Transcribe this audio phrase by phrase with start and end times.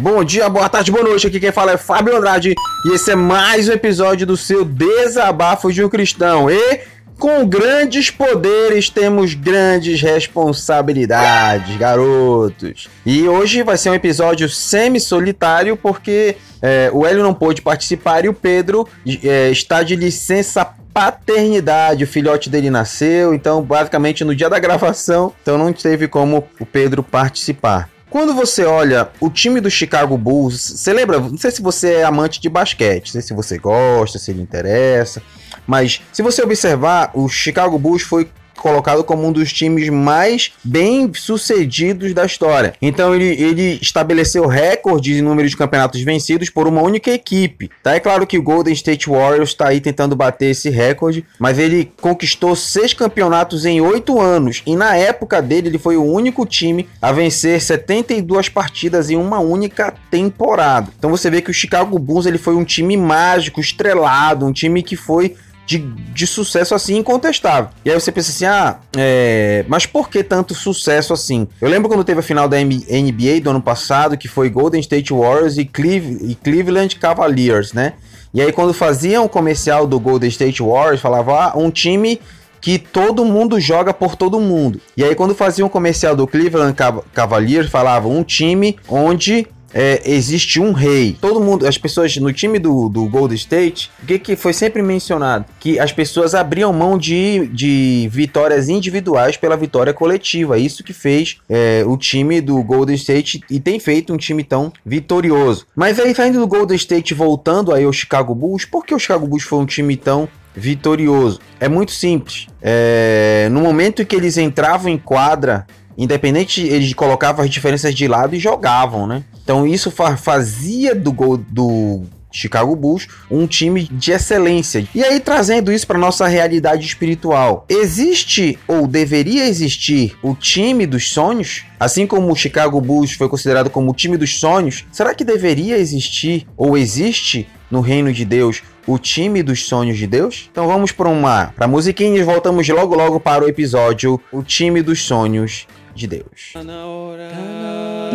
[0.00, 1.26] Bom dia, boa tarde, boa noite.
[1.26, 2.54] Aqui quem fala é Fábio Andrade
[2.86, 6.48] e esse é mais um episódio do seu Desabafo de um Cristão.
[6.48, 6.82] E
[7.18, 12.88] com grandes poderes temos grandes responsabilidades, garotos.
[13.04, 18.28] E hoje vai ser um episódio semi-solitário porque é, o Hélio não pôde participar e
[18.28, 18.86] o Pedro
[19.24, 22.04] é, está de licença paternidade.
[22.04, 26.64] O filhote dele nasceu, então basicamente no dia da gravação, então não teve como o
[26.64, 27.90] Pedro participar.
[28.10, 31.20] Quando você olha o time do Chicago Bulls, você lembra?
[31.20, 34.40] Não sei se você é amante de basquete, não sei se você gosta, se lhe
[34.40, 35.22] interessa,
[35.66, 38.30] mas se você observar, o Chicago Bulls foi
[38.60, 42.74] colocado como um dos times mais bem sucedidos da história.
[42.80, 47.70] Então ele, ele estabeleceu recordes em número de campeonatos vencidos por uma única equipe.
[47.82, 47.94] Tá?
[47.94, 51.90] É claro que o Golden State Warriors está aí tentando bater esse recorde, mas ele
[52.00, 56.88] conquistou seis campeonatos em oito anos e na época dele ele foi o único time
[57.00, 60.88] a vencer 72 partidas em uma única temporada.
[60.98, 64.82] Então você vê que o Chicago Bulls ele foi um time mágico, estrelado, um time
[64.82, 65.36] que foi
[65.68, 65.76] de,
[66.14, 67.68] de sucesso assim incontestável.
[67.84, 71.46] E aí você pensa assim, ah, é, mas por que tanto sucesso assim?
[71.60, 75.12] Eu lembro quando teve a final da NBA do ano passado, que foi Golden State
[75.12, 77.92] Warriors e, Cleve, e Cleveland Cavaliers, né?
[78.32, 82.18] E aí quando faziam o comercial do Golden State Warriors, falava, ah, um time
[82.62, 84.80] que todo mundo joga por todo mundo.
[84.96, 86.74] E aí quando faziam o comercial do Cleveland
[87.12, 91.16] Cavaliers, falava um time onde é, existe um rei.
[91.20, 94.82] Todo mundo, as pessoas no time do, do Golden State, o que, que foi sempre
[94.82, 95.44] mencionado?
[95.60, 100.58] Que as pessoas abriam mão de, de vitórias individuais pela vitória coletiva.
[100.58, 104.72] Isso que fez é, o time do Golden State e tem feito um time tão
[104.84, 105.66] vitorioso.
[105.74, 109.26] Mas aí saindo do Golden State voltando aí ao Chicago Bulls, por que o Chicago
[109.26, 111.40] Bulls foi um time tão vitorioso?
[111.60, 112.46] É muito simples.
[112.62, 118.34] É, no momento que eles entravam em quadra, independente, eles colocavam as diferenças de lado
[118.34, 119.24] e jogavam, né?
[119.48, 124.86] Então isso fazia do gol do Chicago Bulls um time de excelência.
[124.94, 131.08] E aí trazendo isso para nossa realidade espiritual, existe ou deveria existir o time dos
[131.08, 131.64] sonhos?
[131.80, 135.78] Assim como o Chicago Bulls foi considerado como o time dos sonhos, será que deveria
[135.78, 140.50] existir ou existe no reino de Deus o time dos sonhos de Deus?
[140.52, 144.82] Então vamos para uma para musiquinha e voltamos logo logo para o episódio O time
[144.82, 146.50] dos sonhos de Deus.
[146.52, 147.28] Tá na hora.
[147.30, 148.07] Tá na hora.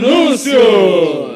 [0.00, 1.31] Bloquinho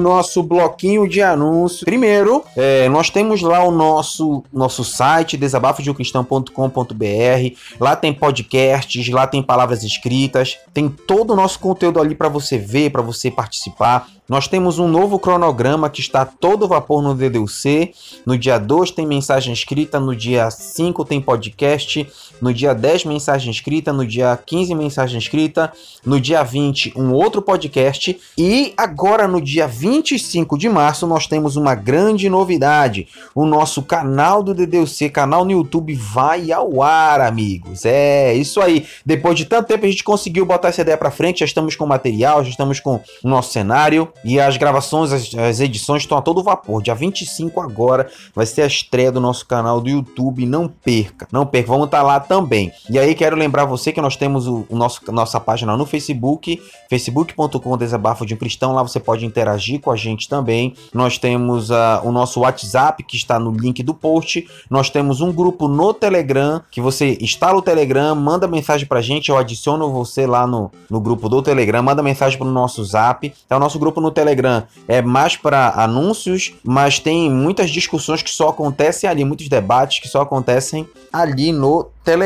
[0.00, 1.84] no nosso bloquinho de anúncio.
[1.84, 7.56] Primeiro, é, nós temos lá o nosso, nosso site, desabafodeumcristão.com.br.
[7.78, 12.58] Lá tem podcasts, lá tem palavras escritas, tem todo o nosso conteúdo ali para você
[12.58, 14.06] ver, para você participar.
[14.30, 17.92] Nós temos um novo cronograma que está todo vapor no DDUC.
[18.24, 22.08] No dia 2 tem mensagem escrita, no dia 5 tem podcast,
[22.40, 25.72] no dia 10 mensagem escrita, no dia 15 mensagem escrita,
[26.04, 31.56] no dia 20 um outro podcast e agora no dia 25 de março nós temos
[31.56, 33.08] uma grande novidade.
[33.34, 37.84] O nosso canal do DDUC, canal no YouTube vai ao ar, amigos.
[37.84, 38.86] É, isso aí.
[39.04, 41.86] Depois de tanto tempo a gente conseguiu botar essa ideia para frente, já estamos com
[41.86, 44.08] material, já estamos com o nosso cenário.
[44.24, 46.82] E as gravações, as, as, edições estão a todo vapor.
[46.82, 50.46] Dia 25 agora vai ser a estreia do nosso canal do YouTube.
[50.46, 51.68] Não perca, não perca.
[51.68, 52.70] Vamos estar tá lá também.
[52.88, 56.62] E aí quero lembrar você que nós temos o, o nosso, nossa página no Facebook,
[56.88, 58.72] facebook.com desabafo de um cristão.
[58.72, 60.72] Lá você pode interagir com a gente também.
[60.94, 61.74] Nós temos uh,
[62.04, 64.48] o nosso WhatsApp que está no link do post.
[64.70, 69.30] Nós temos um grupo no Telegram que você instala o Telegram, manda mensagem pra gente.
[69.30, 73.34] Eu adiciono você lá no, no grupo do Telegram, manda mensagem pro nosso Zap.
[73.50, 78.30] É o nosso grupo no Telegram é mais para anúncios, mas tem muitas discussões que
[78.30, 82.19] só acontecem ali, muitos debates que só acontecem ali no Telegram.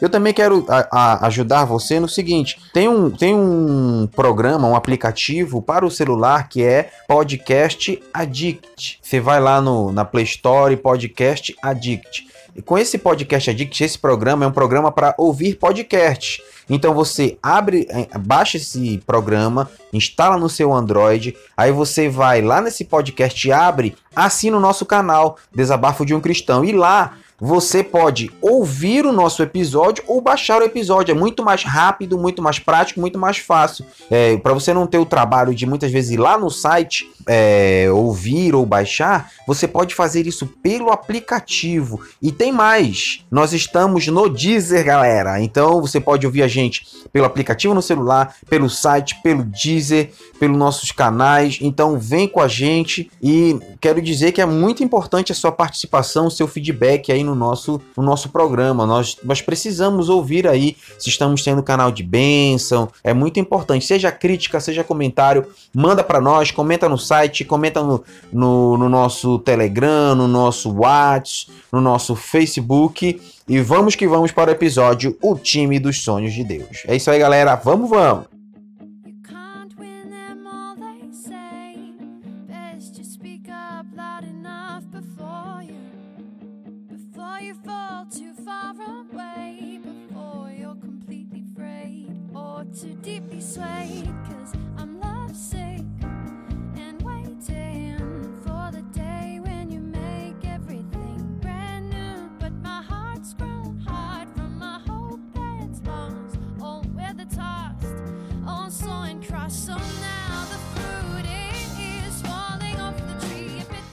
[0.00, 4.76] Eu também quero a, a ajudar você no seguinte: tem um, tem um programa, um
[4.76, 8.98] aplicativo para o celular que é Podcast Addict.
[9.02, 12.32] Você vai lá no, na Play Store, Podcast Addict.
[12.54, 16.42] E com esse Podcast Addict, esse programa é um programa para ouvir podcast.
[16.68, 22.60] Então você abre, é, baixa esse programa, instala no seu Android, aí você vai lá
[22.60, 28.30] nesse podcast, abre, assina o nosso canal Desabafo de um Cristão e lá você pode
[28.40, 31.10] ouvir o nosso episódio ou baixar o episódio.
[31.10, 33.84] É muito mais rápido, muito mais prático, muito mais fácil.
[34.08, 37.88] É, para você não ter o trabalho de muitas vezes ir lá no site é,
[37.92, 42.00] ouvir ou baixar, você pode fazer isso pelo aplicativo.
[42.20, 45.40] E tem mais, nós estamos no Deezer, galera.
[45.40, 50.56] Então você pode ouvir a gente pelo aplicativo no celular, pelo site, pelo Deezer, pelos
[50.56, 51.58] nossos canais.
[51.60, 56.26] Então vem com a gente e quero dizer que é muito importante a sua participação,
[56.26, 58.86] o seu feedback aí no nosso, no nosso programa.
[58.86, 62.88] Nós, nós precisamos ouvir aí se estamos tendo canal de bênção.
[63.02, 63.84] É muito importante.
[63.84, 68.02] Seja crítica, seja comentário, manda para nós, comenta no site, comenta no,
[68.32, 73.20] no, no nosso Telegram, no nosso WhatsApp, no nosso Facebook.
[73.48, 76.84] E vamos que vamos para o episódio O Time dos Sonhos de Deus.
[76.86, 77.54] É isso aí, galera.
[77.56, 78.41] Vamos, vamos!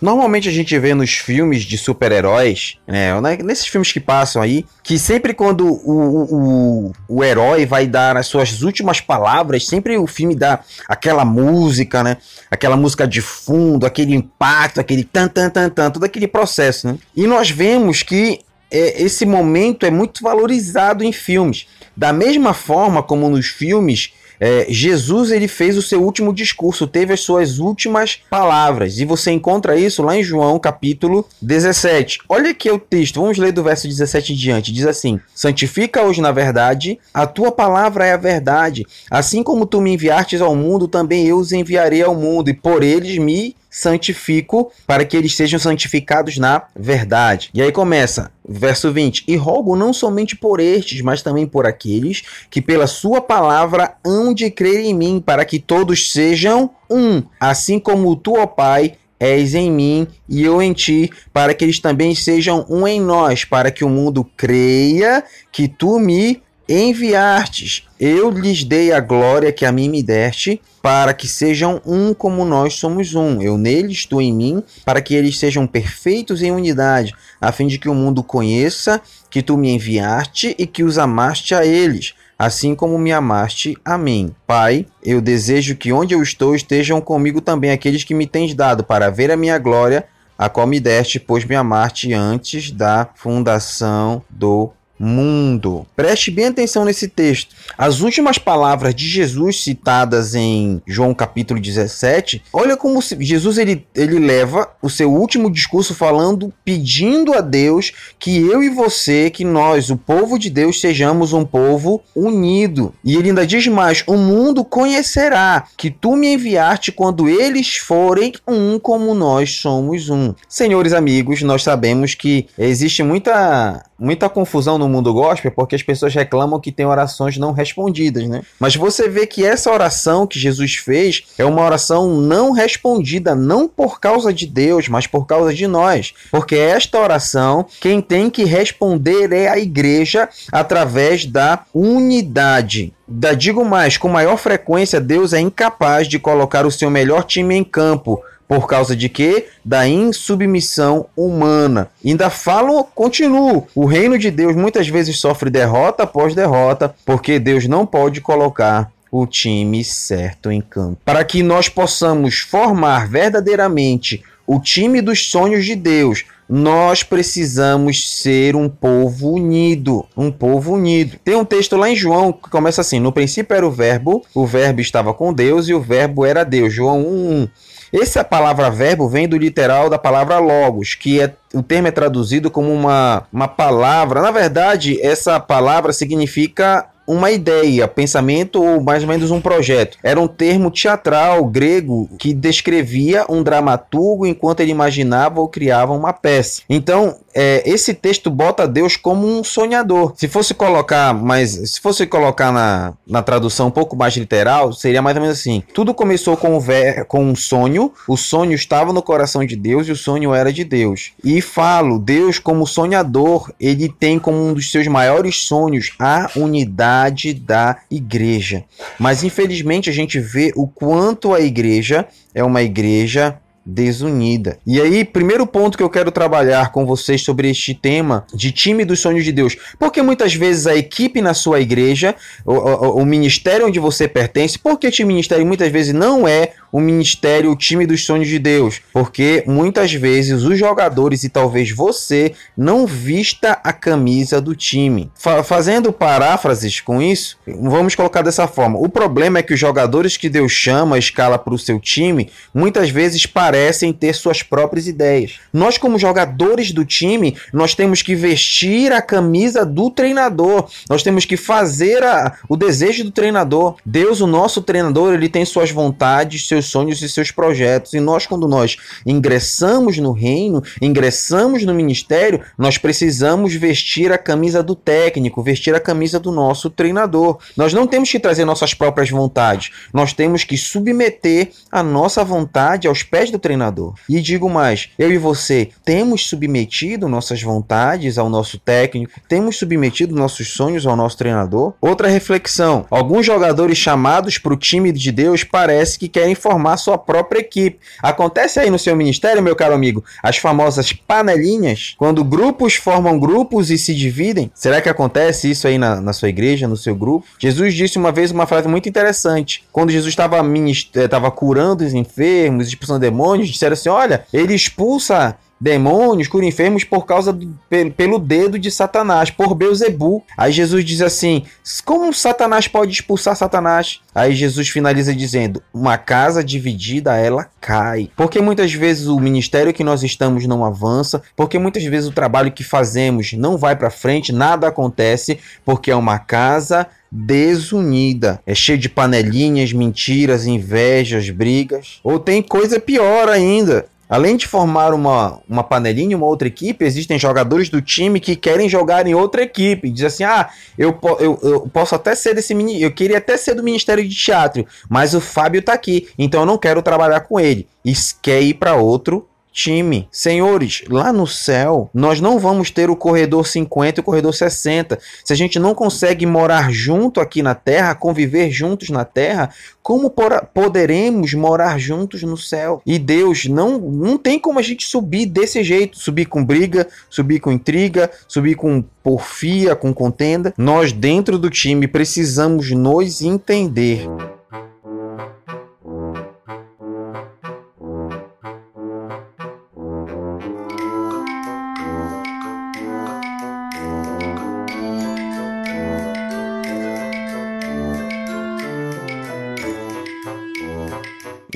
[0.02, 4.66] Normalmente a gente vê nos filmes de super-heróis, né, né, nesses filmes que passam aí,
[4.82, 10.08] que sempre quando o, o, o herói vai dar as suas últimas palavras, sempre o
[10.08, 12.18] filme dá aquela música, né?
[12.50, 16.98] Aquela música de fundo, aquele impacto, aquele tan tan tan tan, todo aquele processo, né?
[17.16, 18.40] E nós vemos que
[18.72, 21.68] é, esse momento é muito valorizado em filmes.
[21.96, 27.14] Da mesma forma como nos filmes é, Jesus ele fez o seu último discurso, teve
[27.14, 32.20] as suas últimas palavras, e você encontra isso lá em João capítulo 17.
[32.30, 34.72] Olha aqui o texto, vamos ler do verso 17 em diante.
[34.72, 38.86] Diz assim: Santifica-os na verdade, a tua palavra é a verdade.
[39.12, 42.84] Assim como tu me enviastes ao mundo, também eu os enviarei ao mundo, e por
[42.84, 47.50] eles me santifico para que eles sejam santificados na verdade.
[47.54, 52.24] E aí começa, verso 20: E rogo não somente por estes, mas também por aqueles
[52.50, 57.80] que pela sua palavra hão de crer em mim, para que todos sejam um, assim
[57.80, 62.16] como tu, ó Pai, és em mim e eu em ti, para que eles também
[62.16, 67.88] sejam um em nós, para que o mundo creia que tu me enviastes.
[68.00, 72.46] Eu lhes dei a glória que a mim me deste, para que sejam um como
[72.46, 73.42] nós somos um.
[73.42, 77.80] Eu neles, tu em mim, para que eles sejam perfeitos em unidade, a fim de
[77.80, 82.76] que o mundo conheça que tu me enviaste e que os amaste a eles, assim
[82.76, 84.34] como me amaste a mim.
[84.46, 88.84] Pai, eu desejo que onde eu estou estejam comigo também aqueles que me tens dado,
[88.84, 90.06] para ver a minha glória,
[90.38, 95.86] a qual me deste, pois me amaste antes da fundação do mundo.
[95.96, 97.56] Preste bem atenção nesse texto.
[97.78, 104.20] As últimas palavras de Jesus citadas em João capítulo 17, olha como Jesus ele, ele
[104.20, 109.90] leva o seu último discurso falando, pedindo a Deus que eu e você, que nós,
[109.90, 112.94] o povo de Deus, sejamos um povo unido.
[113.04, 118.34] E ele ainda diz mais: o mundo conhecerá que tu me enviaste quando eles forem
[118.48, 120.34] um como nós somos um.
[120.48, 126.14] Senhores amigos, nós sabemos que existe muita muita confusão no mundo gospel porque as pessoas
[126.14, 128.42] reclamam que tem orações não respondidas, né?
[128.60, 133.68] Mas você vê que essa oração que Jesus fez é uma oração não respondida, não
[133.68, 136.14] por causa de Deus, mas por causa de nós.
[136.32, 142.94] Porque esta oração, quem tem que responder é a igreja através da unidade.
[143.08, 147.56] Da digo mais, com maior frequência Deus é incapaz de colocar o seu melhor time
[147.56, 149.46] em campo por causa de quê?
[149.64, 151.92] Da insubmissão humana.
[152.04, 153.68] Ainda falam, continuo.
[153.76, 158.92] O reino de Deus muitas vezes sofre derrota após derrota, porque Deus não pode colocar
[159.12, 160.98] o time certo em campo.
[161.06, 168.56] Para que nós possamos formar verdadeiramente o time dos sonhos de Deus, nós precisamos ser
[168.56, 171.18] um povo unido, um povo unido.
[171.24, 174.48] Tem um texto lá em João que começa assim: No princípio era o verbo, o
[174.48, 176.74] verbo estava com Deus e o verbo era Deus.
[176.74, 177.50] João 1:1.
[177.92, 182.52] Essa palavra verbo vem do literal da palavra logos, que é o termo é traduzido
[182.52, 184.22] como uma, uma palavra.
[184.22, 189.98] Na verdade, essa palavra significa uma ideia, pensamento ou mais ou menos um projeto.
[190.04, 196.14] Era um termo teatral grego que descrevia um dramaturgo enquanto ele imaginava ou criava uma
[196.14, 196.62] peça.
[196.70, 200.14] Então, é, esse texto bota Deus como um sonhador.
[200.18, 205.02] Se fosse colocar mais, se fosse colocar na, na tradução um pouco mais literal, seria
[205.02, 206.60] mais ou menos assim: tudo começou com,
[207.08, 210.64] com um sonho, o sonho estava no coração de Deus e o sonho era de
[210.64, 211.12] Deus.
[211.24, 216.99] E falo, Deus como sonhador, ele tem como um dos seus maiores sonhos a unidade
[217.34, 218.64] da igreja.
[218.98, 224.58] Mas infelizmente a gente vê o quanto a igreja é uma igreja desunida.
[224.66, 228.84] E aí, primeiro ponto que eu quero trabalhar com vocês sobre este tema de time
[228.84, 229.56] dos sonhos de Deus.
[229.78, 232.16] Porque muitas vezes a equipe na sua igreja,
[232.46, 236.80] o, o, o ministério onde você pertence, porque este ministério muitas vezes não é o
[236.80, 242.34] ministério, o time dos sonhos de Deus, porque muitas vezes os jogadores e talvez você
[242.56, 245.12] não vista a camisa do time.
[245.16, 250.18] Fa fazendo paráfrases com isso, vamos colocar dessa forma: o problema é que os jogadores
[250.18, 255.40] que Deus chama, escala para o seu time, muitas vezes parecem ter suas próprias ideias.
[255.52, 261.26] Nós, como jogadores do time, nós temos que vestir a camisa do treinador, nós temos
[261.26, 263.76] que fazer a, o desejo do treinador.
[263.86, 267.94] Deus, o nosso treinador, ele tem suas vontades, seus seus sonhos e seus projetos.
[267.94, 274.62] E nós, quando nós ingressamos no reino, ingressamos no ministério, nós precisamos vestir a camisa
[274.62, 277.38] do técnico, vestir a camisa do nosso treinador.
[277.56, 282.88] Nós não temos que trazer nossas próprias vontades, nós temos que submeter a nossa vontade
[282.88, 283.94] aos pés do treinador.
[284.08, 290.16] E digo mais, eu e você temos submetido nossas vontades ao nosso técnico, temos submetido
[290.16, 291.74] nossos sonhos ao nosso treinador.
[291.80, 296.98] Outra reflexão: alguns jogadores chamados para o time de Deus parece que querem formar sua
[296.98, 297.80] própria equipe.
[298.02, 303.70] Acontece aí no seu ministério, meu caro amigo, as famosas panelinhas, quando grupos formam grupos
[303.70, 304.50] e se dividem.
[304.56, 307.28] Será que acontece isso aí na, na sua igreja, no seu grupo?
[307.38, 309.64] Jesus disse uma vez uma frase muito interessante.
[309.72, 316.28] Quando Jesus estava eh, curando os enfermos, expulsando demônios, disseram assim: olha, ele expulsa demônios,
[316.28, 317.54] cura enfermos por causa do,
[317.96, 320.24] pelo, dedo de Satanás, por Beuzebu.
[320.38, 321.46] Aí Jesus diz assim:
[321.84, 324.00] como Satanás pode expulsar Satanás?
[324.14, 328.10] Aí Jesus finaliza dizendo: uma casa dividida ela cai.
[328.16, 332.52] Porque muitas vezes o ministério que nós estamos não avança, porque muitas vezes o trabalho
[332.52, 338.40] que fazemos não vai para frente, nada acontece, porque é uma casa desunida.
[338.46, 342.00] É cheio de panelinhas, mentiras, invejas, brigas.
[342.04, 343.88] Ou tem coisa pior ainda.
[344.10, 348.68] Além de formar uma, uma panelinha, uma outra equipe, existem jogadores do time que querem
[348.68, 349.92] jogar em outra equipe.
[349.92, 352.82] Diz assim: ah, eu, eu, eu posso até ser desse mini.
[352.82, 356.46] Eu queria até ser do Ministério de Teatro, mas o Fábio tá aqui, então eu
[356.48, 357.68] não quero trabalhar com ele.
[357.86, 360.08] E quer ir para outro time.
[360.12, 365.00] Senhores, lá no céu, nós não vamos ter o corredor 50 e o corredor 60.
[365.24, 369.50] Se a gente não consegue morar junto aqui na terra, conviver juntos na terra,
[369.82, 370.14] como
[370.54, 372.82] poderemos morar juntos no céu?
[372.86, 377.40] E Deus não não tem como a gente subir desse jeito, subir com briga, subir
[377.40, 380.54] com intriga, subir com porfia, com contenda.
[380.58, 384.08] Nós dentro do time precisamos nos entender.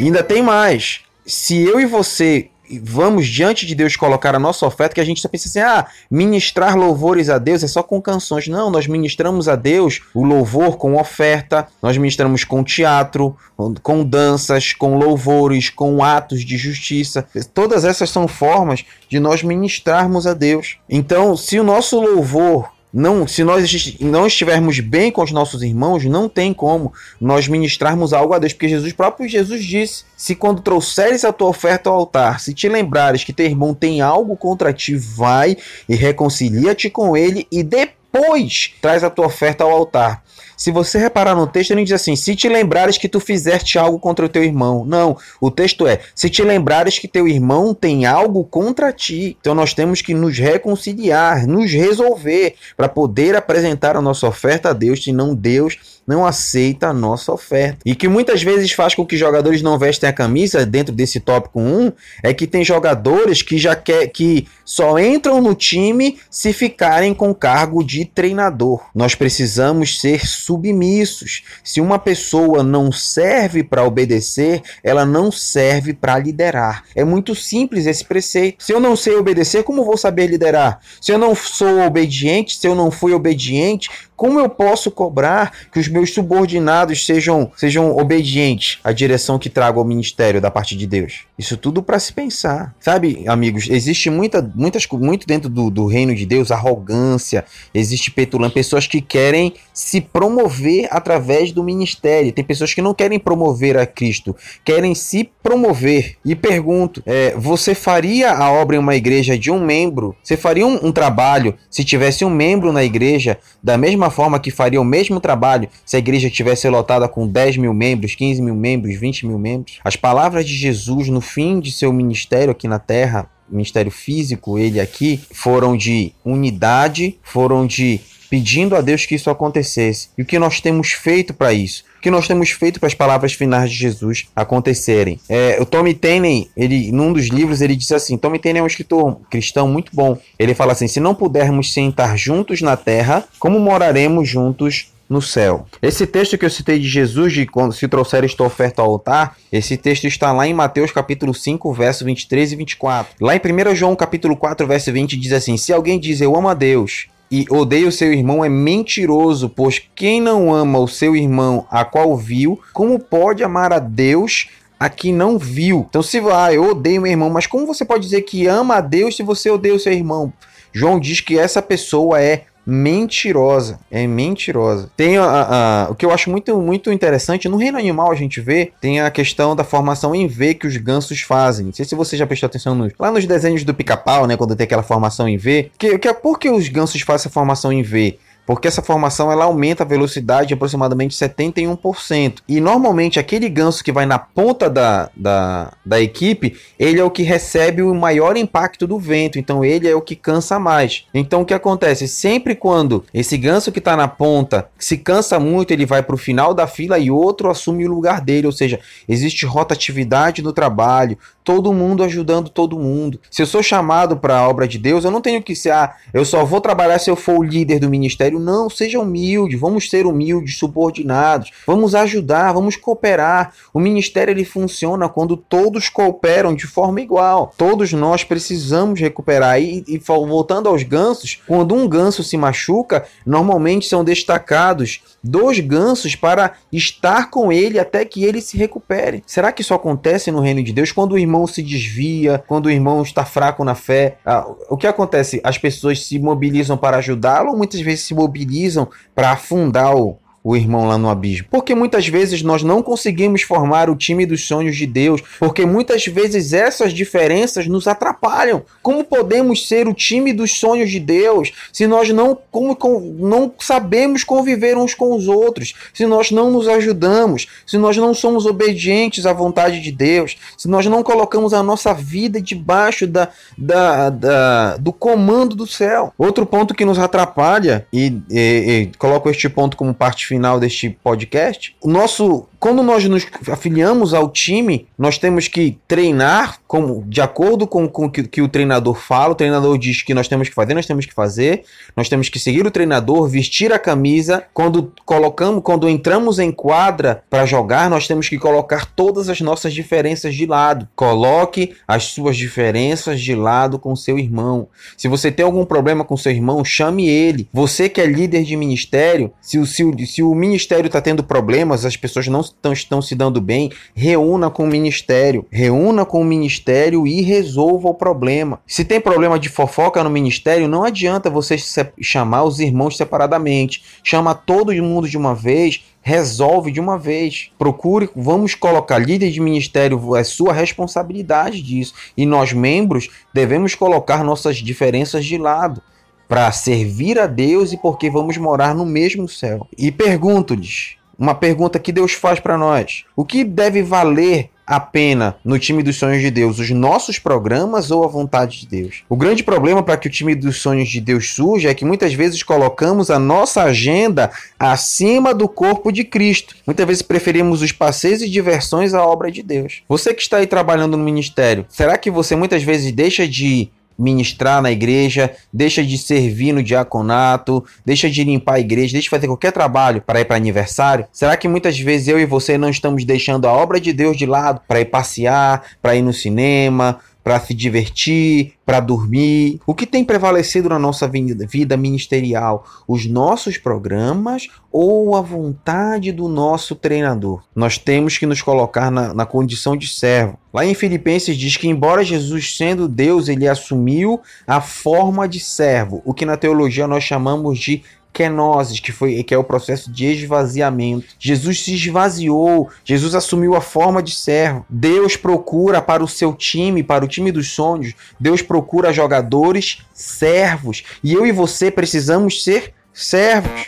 [0.04, 1.00] Ainda tem mais.
[1.26, 2.50] Se eu e você
[2.82, 5.88] vamos diante de Deus colocar a nossa oferta, que a gente só pensa assim: ah,
[6.12, 8.48] ministrar louvores a Deus é só com canções.
[8.48, 13.36] Não, nós ministramos a Deus o louvor com oferta, nós ministramos com teatro,
[13.82, 17.26] com danças, com louvores, com atos de justiça.
[17.54, 20.78] Todas essas são formas de nós ministrarmos a Deus.
[20.90, 26.06] Então, se o nosso louvor não, se nós não estivermos bem com os nossos irmãos,
[26.06, 30.62] não tem como nós ministrarmos algo a Deus, porque Jesus próprio Jesus disse: se quando
[30.62, 34.72] trouxeres a tua oferta ao altar, se te lembrares que teu irmão tem algo contra
[34.72, 35.58] ti, vai
[35.90, 40.24] e reconcilia-te com ele e depois traz a tua oferta ao altar.
[40.64, 44.00] Se você reparar no texto, ele diz assim: se te lembrares que tu fizeste algo
[44.00, 44.86] contra o teu irmão.
[44.86, 49.36] Não, o texto é: se te lembrares que teu irmão tem algo contra ti.
[49.42, 54.74] Então nós temos que nos reconciliar, nos resolver para poder apresentar a nossa oferta a
[54.74, 57.80] Deus, senão Deus não aceita a nossa oferta.
[57.86, 61.60] E que muitas vezes faz com que jogadores não vestem a camisa dentro desse tópico
[61.60, 61.92] 1
[62.22, 67.34] é que tem jogadores que já quer que só entram no time se ficarem com
[67.34, 68.82] cargo de treinador.
[68.94, 71.44] Nós precisamos ser submissos.
[71.64, 76.84] Se uma pessoa não serve para obedecer, ela não serve para liderar.
[76.96, 78.64] É muito simples esse preceito.
[78.64, 80.80] Se eu não sei obedecer, como vou saber liderar?
[81.02, 85.80] Se eu não sou obediente, se eu não fui obediente, Como eu posso cobrar que
[85.80, 90.88] os meus subordinados sejam, sejam obedientes à direção que trago ao ministério da parte de
[90.88, 91.26] Deus?
[91.38, 92.76] Isso tudo para se pensar.
[92.80, 97.44] Sabe, amigos, existe muita, muitas, muito dentro do, do reino de Deus arrogância,
[97.74, 102.32] existe petulância, pessoas que querem se promover através do ministério.
[102.32, 106.18] Tem pessoas que não querem promover a Cristo, querem se promover.
[106.24, 110.16] E pergunto, é, você faria a obra em uma igreja de um membro?
[110.24, 114.52] Você faria um, um trabalho se tivesse um membro na igreja da mesma forma que
[114.52, 118.56] faria o mesmo trabalho se a igreja tivesse lotada com 10 mil membros, 15 mil
[118.56, 119.80] membros, 20 mil membros?
[119.84, 124.80] As palavras de Jesus no fim de seu ministério aqui na terra, ministério físico, ele
[124.80, 128.00] aqui, foram de unidade, foram de
[128.34, 130.10] pedindo a Deus que isso acontecesse.
[130.18, 131.84] E o que nós temos feito para isso?
[132.00, 135.20] O que nós temos feito para as palavras finais de Jesus acontecerem?
[135.30, 138.66] É, o Tommy Tenney, ele, num dos livros, ele disse assim: Tommy Tenney é um
[138.66, 140.18] escritor cristão muito bom.
[140.40, 145.68] Ele fala assim: se não pudermos sentar juntos na terra, como moraremos juntos no céu.
[145.80, 149.38] Esse texto que eu citei de Jesus, de quando se trouxer esta oferta ao altar,
[149.52, 153.14] esse texto está lá em Mateus capítulo 5, verso 23 e 24.
[153.22, 156.50] Lá em 1 João capítulo 4, verso 20 diz assim: Se alguém diz eu amo
[156.50, 161.16] a Deus e odeia o seu irmão é mentiroso, pois quem não ama o seu
[161.16, 164.50] irmão a qual viu, como pode amar a Deus
[164.80, 165.84] a quem não viu?
[165.90, 168.82] Então, se ah, eu odeio meu irmão, mas como você pode dizer que ama a
[168.82, 170.32] Deus se você odeia o seu irmão?
[170.72, 173.80] João diz que essa pessoa é mentirosa.
[173.92, 174.90] É mentirosa.
[174.96, 178.40] Tem a, a, o que eu acho muito, muito interessante, no reino animal a gente
[178.40, 181.66] vê, tem a questão da formação em V que os gansos fazem.
[181.66, 184.56] Não sei se você já prestou atenção nos, lá nos desenhos do pica-pau, né, quando
[184.56, 185.72] tem aquela formação em V.
[185.78, 188.18] Que, que, por que os gansos fazem essa formação em V?
[188.46, 192.40] Porque essa formação ela aumenta a velocidade de aproximadamente 71%.
[192.48, 197.12] E normalmente aquele ganso que vai na ponta da, da, da equipe, ele é o
[197.12, 201.06] que recebe o maior impacto do vento, então ele é o que cansa mais.
[201.14, 202.08] Então o que acontece?
[202.08, 206.18] Sempre quando esse ganso que está na ponta se cansa muito, ele vai para o
[206.18, 211.18] final da fila e outro assume o lugar dele, ou seja, existe rotatividade no trabalho,
[211.44, 213.20] todo mundo ajudando todo mundo.
[213.30, 215.94] Se eu sou chamado para a obra de Deus, eu não tenho que ser, ah,
[216.14, 218.33] eu só vou trabalhar se eu for o líder do ministério.
[218.40, 223.54] Não, seja humilde, vamos ser humildes, subordinados, vamos ajudar, vamos cooperar.
[223.74, 227.54] O ministério ele funciona quando todos cooperam de forma igual.
[227.58, 229.62] Todos nós precisamos recuperar.
[229.62, 236.16] E, e voltando aos gansos, quando um ganso se machuca, normalmente são destacados dois gansos
[236.16, 239.24] para estar com ele até que ele se recupere.
[239.26, 242.72] Será que isso acontece no reino de Deus quando o irmão se desvia, quando o
[242.72, 244.18] irmão está fraco na fé?
[244.26, 245.40] Ah, o que acontece?
[245.44, 250.88] As pessoas se mobilizam para ajudá-lo muitas vezes se mobilizam para afundar o, o irmão
[250.88, 251.48] lá no abismo.
[251.50, 256.06] Porque muitas vezes nós não conseguimos formar o time dos sonhos de Deus, porque muitas
[256.06, 258.64] vezes essas diferenças nos atrapalham.
[258.82, 262.78] Como podemos ser o time dos sonhos de Deus se nós não, como,
[263.18, 268.14] não sabemos conviver uns com os outros, se nós não nos ajudamos, se nós não
[268.14, 273.30] somos obedientes à vontade de Deus, se nós não colocamos a nossa vida debaixo da,
[273.58, 276.14] da, da do comando do céu?
[276.18, 280.90] Outro ponto que nos atrapalha, e, e, e coloco este ponto como parte final deste
[280.90, 287.20] podcast, o nosso quando nós nos afiliamos ao time, nós temos que treinar como de
[287.20, 289.34] acordo com, com o que, que, o treinador fala.
[289.34, 291.66] O treinador diz que nós temos que fazer, nós temos que fazer.
[291.94, 294.46] Nós temos que seguir o treinador, vestir a camisa.
[294.54, 299.74] Quando colocamos, quando entramos em quadra para jogar, nós temos que colocar todas as nossas
[299.74, 300.88] diferenças de lado.
[300.96, 304.70] Coloque as suas diferenças de lado com seu irmão.
[304.98, 307.50] Se você tem algum problema com seu irmão, chame ele.
[307.52, 311.26] Você que é líder de ministério, se o, se o, se o ministério está tendo
[311.26, 316.26] problemas, as pessoas não estão, se dando bem, reúna com o ministério, reúna com o
[316.26, 318.60] ministério e resolva o problema.
[318.68, 321.58] Se tem problema de fofoca no ministério, não adianta você
[322.02, 327.52] chamar os irmãos separadamente, chama todo mundo de uma vez, resolve de uma vez.
[327.58, 331.94] Procure, vamos colocar líder de ministério, é sua responsabilidade disso.
[332.16, 335.82] E nós membros devemos colocar nossas diferenças de lado
[336.28, 339.68] para servir a Deus e porque vamos morar no mesmo céu.
[339.78, 343.04] E pergunto-lhes, uma pergunta que Deus faz para nós.
[343.16, 347.92] O que deve valer a pena no time dos sonhos de Deus, os nossos programas
[347.92, 349.04] ou a vontade de Deus?
[349.10, 352.14] O grande problema para que o time dos sonhos de Deus surja é que muitas
[352.14, 356.56] vezes colocamos a nossa agenda acima do corpo de Cristo.
[356.66, 359.84] Muitas vezes preferimos os passeios e diversões à obra de Deus.
[359.88, 363.70] Você que está aí trabalhando no ministério, será que você muitas vezes deixa de
[364.04, 369.10] ministrar na igreja, deixa de servir no diaconato, deixa de limpar a igreja, deixa de
[369.10, 371.08] fazer qualquer trabalho para ir para aniversário?
[371.12, 374.26] Será que muitas vezes eu e você não estamos deixando a obra de Deus de
[374.26, 379.60] lado para ir passear, para ir no cinema, para se divertir, para dormir.
[379.66, 382.66] O que tem prevalecido na nossa vida ministerial?
[382.88, 387.44] Os nossos programas ou a vontade do nosso treinador?
[387.56, 390.38] Nós temos que nos colocar na, na condição de servo.
[390.54, 396.02] Lá em Filipenses diz que, embora Jesus sendo Deus, ele assumiu a forma de servo,
[396.06, 400.06] o que na teologia nós chamamos de kenosis, que foi que é o processo de
[400.06, 401.08] esvaziamento.
[401.20, 404.66] Jesus se esvaziou, Jesus assumiu a forma de servo.
[404.70, 410.84] Deus procura para o seu time, para o time dos sonhos, Deus procura jogadores servos,
[411.04, 413.68] e eu e você precisamos ser servos.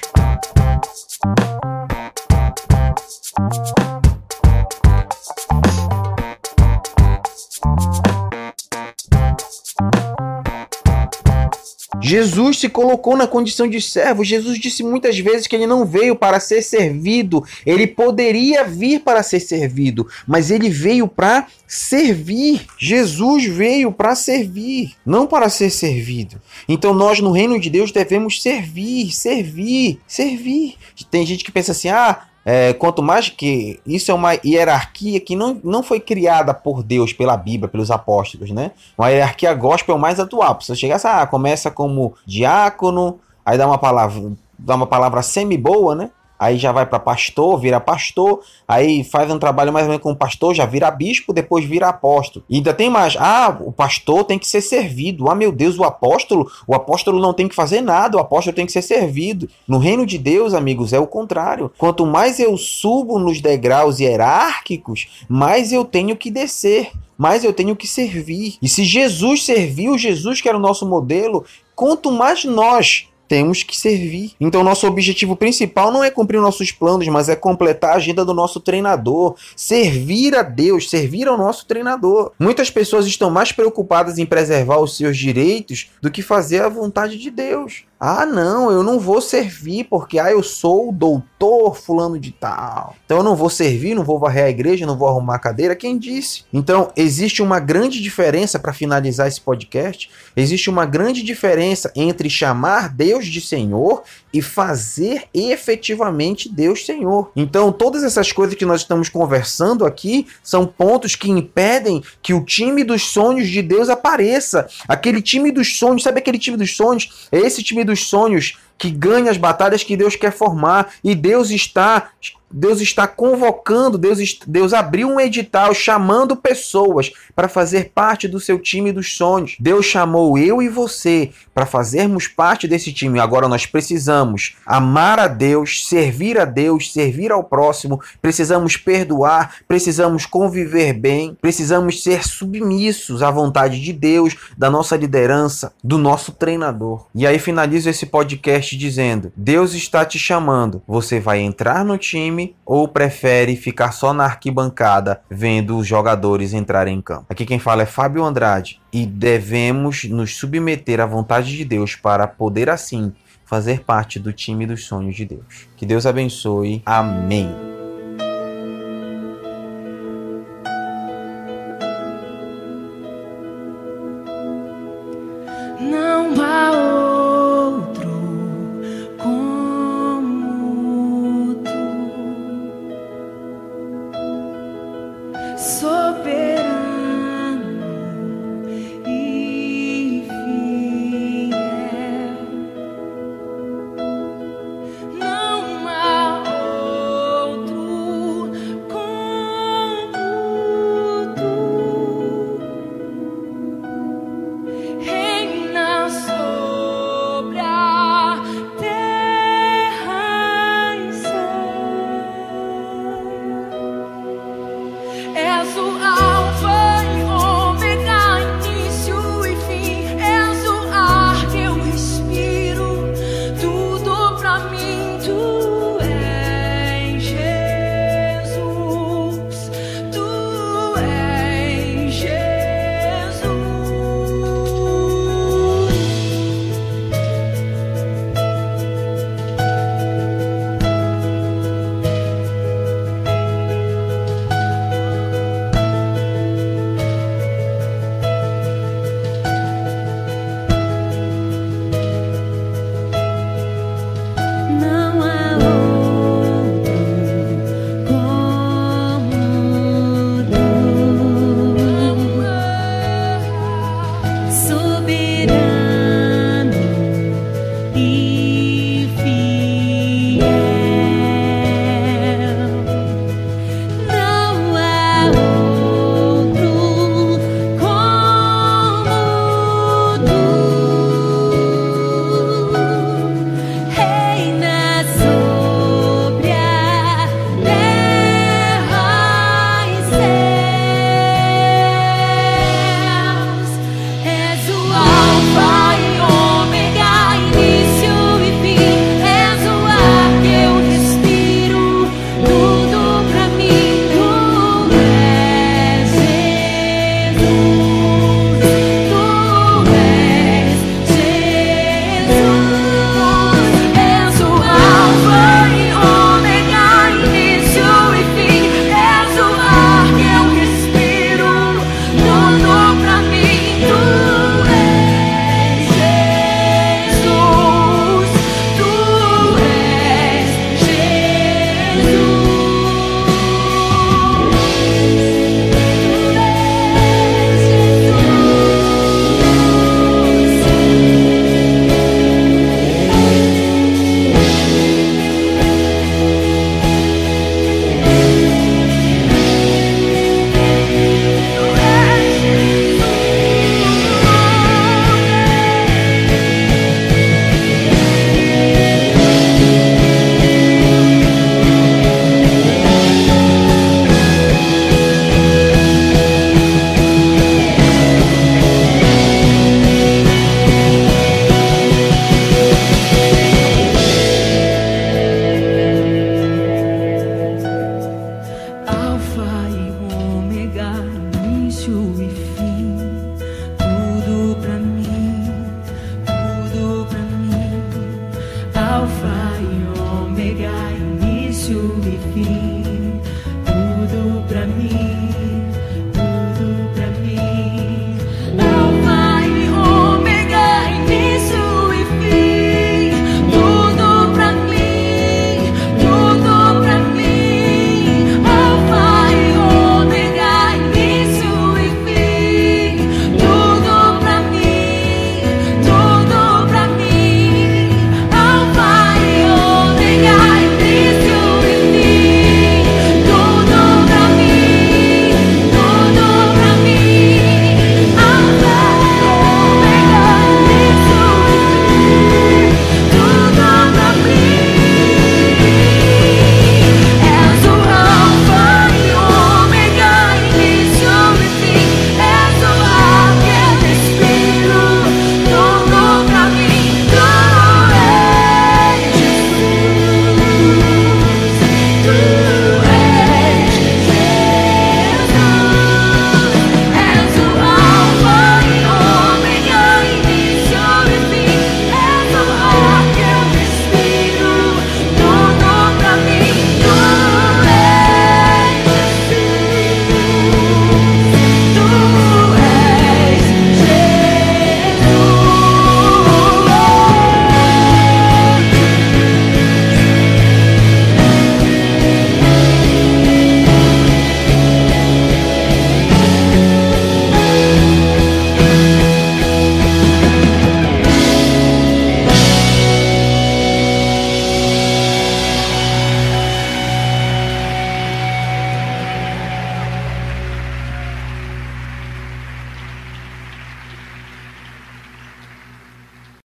[12.05, 14.23] Jesus se colocou na condição de servo.
[14.23, 17.43] Jesus disse muitas vezes que ele não veio para ser servido.
[17.65, 22.61] Ele poderia vir para ser servido, mas ele veio para servir.
[22.77, 26.39] Jesus veio para servir, não para ser servido.
[26.69, 30.75] Então nós no reino de Deus devemos servir, servir, servir.
[31.09, 35.35] Tem gente que pensa assim: "Ah, é, quanto mais que isso é uma hierarquia que
[35.35, 38.71] não, não foi criada por Deus, pela Bíblia, pelos apóstolos, né?
[38.95, 40.55] Uma hierarquia gospel mais atual.
[40.61, 46.11] Você chegasse, ah, começa como diácono, aí dá uma palavra, dá uma palavra semi-boa, né?
[46.37, 50.15] Aí já vai para pastor, vira pastor, aí faz um trabalho mais ou menos como
[50.15, 52.45] pastor, já vira bispo, depois vira apóstolo.
[52.49, 55.29] E ainda tem mais, ah, o pastor tem que ser servido.
[55.29, 58.65] Ah, meu Deus, o apóstolo, o apóstolo não tem que fazer nada, o apóstolo tem
[58.65, 59.47] que ser servido.
[59.67, 61.71] No reino de Deus, amigos, é o contrário.
[61.77, 67.77] Quanto mais eu subo nos degraus hierárquicos, mais eu tenho que descer mais eu tenho
[67.77, 68.57] que servir.
[68.61, 73.77] E se Jesus serviu, Jesus que era o nosso modelo, quanto mais nós temos que
[73.77, 74.33] servir.
[74.39, 78.33] Então, nosso objetivo principal não é cumprir nossos planos, mas é completar a agenda do
[78.33, 82.31] nosso treinador, servir a Deus, servir ao nosso treinador.
[82.39, 87.17] Muitas pessoas estão mais preocupadas em preservar os seus direitos do que fazer a vontade
[87.17, 87.83] de Deus.
[87.99, 92.95] Ah, não, eu não vou servir porque ah, eu sou o doutor fulano de tal.
[93.05, 95.75] Então eu não vou servir, não vou varrer a igreja, não vou arrumar a cadeira.
[95.75, 96.43] Quem disse?
[96.51, 100.09] Então existe uma grande diferença para finalizar esse podcast.
[100.35, 104.03] Existe uma grande diferença entre chamar Deus de Senhor
[104.35, 107.31] e fazer efetivamente Deus Senhor.
[107.37, 112.43] Então todas essas coisas que nós estamos conversando aqui são pontos que impedem que o
[112.43, 114.67] time dos sonhos de Deus apareça.
[114.89, 117.29] Aquele time dos sonhos, sabe aquele time dos sonhos?
[117.31, 121.49] É esse time dos sonhos que ganha as batalhas que Deus quer formar e Deus
[121.49, 122.09] está
[122.51, 128.59] Deus está convocando, Deus, Deus abriu um edital chamando pessoas para fazer parte do seu
[128.59, 129.55] time dos sonhos.
[129.59, 133.19] Deus chamou eu e você para fazermos parte desse time.
[133.19, 140.25] Agora nós precisamos amar a Deus, servir a Deus, servir ao próximo, precisamos perdoar, precisamos
[140.25, 147.05] conviver bem, precisamos ser submissos à vontade de Deus, da nossa liderança, do nosso treinador.
[147.13, 150.81] E aí finalizo esse podcast dizendo: Deus está te chamando.
[150.87, 151.97] Você vai entrar no
[152.35, 157.25] time ou prefere ficar só na arquibancada vendo os jogadores entrarem em campo?
[157.29, 162.27] Aqui quem fala é Fábio Andrade e devemos nos submeter à vontade de Deus para
[162.27, 163.13] poder assim
[163.45, 165.67] fazer parte do time dos sonhos de Deus.
[165.77, 166.81] Que Deus abençoe.
[166.85, 167.74] Amém.